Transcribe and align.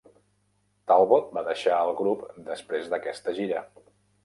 Talbot 0.91 1.27
va 1.39 1.43
deixar 1.49 1.77
el 1.89 1.93
grup 2.01 2.25
després 2.51 2.91
d'aquesta 2.95 3.37
gira. 3.43 3.65